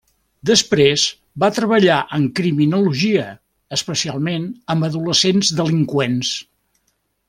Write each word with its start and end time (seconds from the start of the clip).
Després 0.49 1.03
va 1.43 1.49
treballar 1.57 1.99
en 2.19 2.25
criminologia, 2.41 3.27
especialment 3.79 4.51
amb 4.75 4.91
adolescents 4.93 5.57
delinqüents. 5.63 6.37